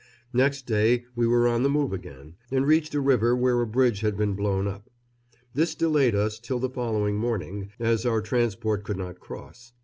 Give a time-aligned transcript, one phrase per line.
[0.33, 3.99] Next day we were on the move again, and reached a river where a bridge
[3.99, 4.89] had been blown up.
[5.53, 9.73] This delayed us till the following morning, as our transport could not cross.